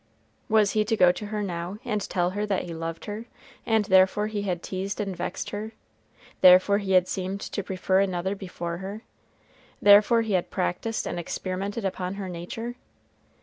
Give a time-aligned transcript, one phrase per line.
[0.49, 3.27] Was he to go to her now and tell her that he loved her,
[3.67, 5.73] and therefore he had teased and vexed her,
[6.41, 9.03] therefore he had seemed to prefer another before her,
[9.79, 12.77] therefore he had practiced and experimented upon her nature?